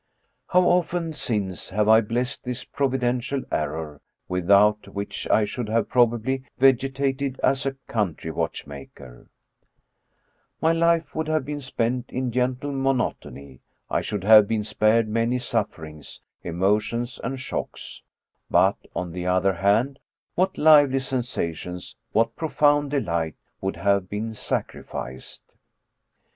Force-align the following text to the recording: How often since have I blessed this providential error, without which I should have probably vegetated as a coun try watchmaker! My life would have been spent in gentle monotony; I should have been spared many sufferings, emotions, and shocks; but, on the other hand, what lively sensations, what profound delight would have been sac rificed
How 0.47 0.61
often 0.63 1.13
since 1.13 1.69
have 1.69 1.87
I 1.87 2.01
blessed 2.01 2.43
this 2.43 2.63
providential 2.65 3.43
error, 3.51 4.01
without 4.27 4.87
which 4.87 5.29
I 5.29 5.45
should 5.45 5.69
have 5.69 5.89
probably 5.89 6.41
vegetated 6.57 7.39
as 7.43 7.67
a 7.67 7.75
coun 7.87 8.15
try 8.15 8.31
watchmaker! 8.31 9.27
My 10.59 10.71
life 10.71 11.15
would 11.15 11.27
have 11.27 11.45
been 11.45 11.61
spent 11.61 12.09
in 12.09 12.31
gentle 12.31 12.71
monotony; 12.71 13.59
I 13.91 14.01
should 14.01 14.23
have 14.23 14.47
been 14.47 14.63
spared 14.63 15.07
many 15.07 15.37
sufferings, 15.37 16.21
emotions, 16.41 17.19
and 17.23 17.39
shocks; 17.39 18.01
but, 18.49 18.77
on 18.95 19.11
the 19.11 19.27
other 19.27 19.53
hand, 19.53 19.99
what 20.33 20.57
lively 20.57 20.97
sensations, 20.97 21.95
what 22.11 22.35
profound 22.35 22.89
delight 22.89 23.35
would 23.61 23.75
have 23.77 24.09
been 24.09 24.33
sac 24.33 24.71
rificed 24.71 25.41